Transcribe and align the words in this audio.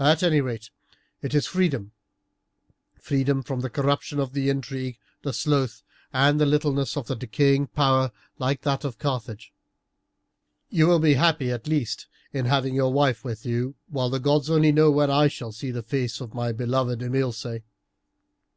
At 0.00 0.24
any 0.24 0.40
rate 0.40 0.70
it 1.20 1.36
is 1.36 1.46
freedom 1.46 1.92
freedom 2.98 3.44
from 3.44 3.60
the 3.60 3.70
corruption, 3.70 4.18
the 4.32 4.48
intrigue, 4.50 4.98
the 5.22 5.32
sloth, 5.32 5.84
and 6.12 6.40
the 6.40 6.46
littleness 6.46 6.96
of 6.96 7.08
a 7.08 7.14
decaying 7.14 7.68
power 7.68 8.10
like 8.40 8.62
that 8.62 8.82
of 8.84 8.98
Carthage. 8.98 9.52
You 10.68 10.88
will 10.88 10.98
be 10.98 11.14
happy 11.14 11.52
at 11.52 11.68
least 11.68 12.08
in 12.32 12.46
having 12.46 12.74
your 12.74 12.92
wife 12.92 13.22
with 13.22 13.46
you, 13.46 13.76
while 13.86 14.10
the 14.10 14.18
gods 14.18 14.50
only 14.50 14.72
know 14.72 14.90
when 14.90 15.12
I 15.12 15.28
shall 15.28 15.52
see 15.52 15.70
the 15.70 15.84
face 15.84 16.20
of 16.20 16.34
my 16.34 16.50
beloved 16.50 17.00
Imilce. 17.00 17.60